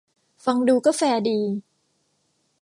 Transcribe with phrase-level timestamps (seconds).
[0.45, 1.39] ฟังดูก็แฟร์ดี